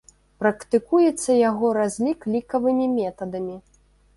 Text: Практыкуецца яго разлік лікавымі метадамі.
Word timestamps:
Практыкуецца 0.43 1.35
яго 1.49 1.67
разлік 1.81 2.19
лікавымі 2.37 2.85
метадамі. 2.99 3.55